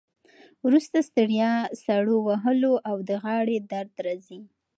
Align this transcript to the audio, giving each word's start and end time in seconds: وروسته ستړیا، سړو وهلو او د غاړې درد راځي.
وروسته 0.65 0.97
ستړیا، 1.09 1.51
سړو 1.83 2.17
وهلو 2.27 2.73
او 2.89 2.97
د 3.09 3.09
غاړې 3.23 3.57
درد 3.71 3.93
راځي. 4.05 4.39